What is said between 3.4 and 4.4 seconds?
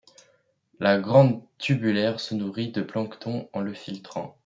en le filtrant.